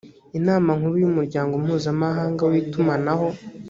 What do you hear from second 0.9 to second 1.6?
y’umuryango